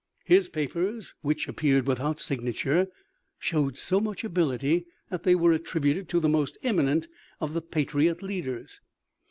His 0.25 0.49
papers, 0.49 1.13
which 1.21 1.47
appeared 1.47 1.85
without 1.85 2.19
signature, 2.19 2.87
showed 3.37 3.77
so 3.77 3.99
much 3.99 4.23
ability 4.23 4.87
that 5.11 5.21
they 5.21 5.35
were 5.35 5.51
attributed 5.53 6.09
to 6.09 6.19
the 6.19 6.27
most 6.27 6.57
eminent 6.63 7.07
of 7.39 7.53
the 7.53 7.61
patriot 7.61 8.23
leaders. 8.23 8.81